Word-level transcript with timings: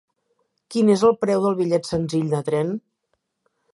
Quin 0.75 0.87
és 0.93 1.03
el 1.09 1.13
preu 1.25 1.45
del 1.45 1.57
bitllet 1.59 1.91
senzill 1.91 2.33
de 2.33 2.43
tren? 2.49 2.73